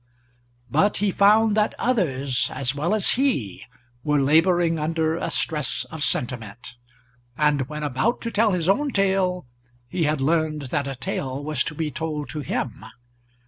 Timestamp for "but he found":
0.71-1.55